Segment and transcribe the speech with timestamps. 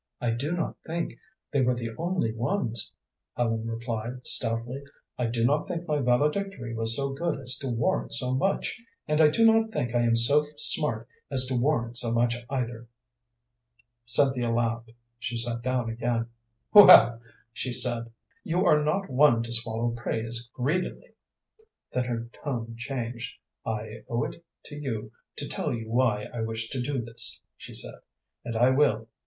[0.19, 1.13] "I do not think
[1.51, 2.91] they were the only ones,"
[3.37, 4.81] Ellen replied, stoutly.
[5.15, 9.21] "I do not think my valedictory was so good as to warrant so much, and
[9.21, 12.87] I do not think I am so smart as to warrant so much, either."
[14.03, 14.91] Cynthia laughed.
[15.19, 16.25] She sat down again.
[16.73, 17.21] "Well,"
[17.53, 18.09] she said,
[18.43, 21.13] "you are not one to swallow praise greedily."
[21.93, 23.35] Then her tone changed.
[23.63, 27.75] "I owe it to you to tell you why I wish to do this," she
[27.75, 27.93] said,
[28.43, 29.07] "and I will.